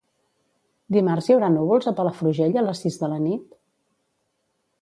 Dimarts 0.95 1.27
hi 1.31 1.35
haurà 1.35 1.51
núvols 1.57 1.89
a 1.91 1.95
Palafrugell 2.01 2.57
a 2.63 2.67
les 2.71 2.83
sis 2.87 2.99
de 3.05 3.11
la 3.15 3.23
nit? 3.29 3.57